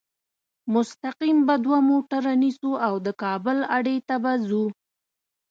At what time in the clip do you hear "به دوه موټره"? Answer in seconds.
1.47-2.33